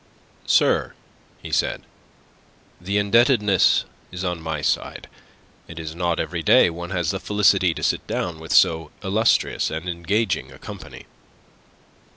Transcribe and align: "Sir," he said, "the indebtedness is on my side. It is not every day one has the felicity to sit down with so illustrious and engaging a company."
"Sir," 0.47 0.93
he 1.43 1.51
said, 1.51 1.83
"the 2.81 2.97
indebtedness 2.97 3.85
is 4.11 4.23
on 4.23 4.41
my 4.41 4.63
side. 4.63 5.07
It 5.67 5.77
is 5.77 5.93
not 5.93 6.19
every 6.19 6.41
day 6.41 6.71
one 6.71 6.89
has 6.89 7.11
the 7.11 7.19
felicity 7.19 7.75
to 7.75 7.83
sit 7.83 8.07
down 8.07 8.39
with 8.39 8.51
so 8.51 8.89
illustrious 9.03 9.69
and 9.69 9.87
engaging 9.87 10.51
a 10.51 10.57
company." 10.57 11.05